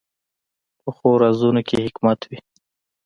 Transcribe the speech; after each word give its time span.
پخو 0.81 1.09
رازونو 1.21 1.61
کې 1.67 1.77
حکمت 1.85 2.19
وي 2.29 2.39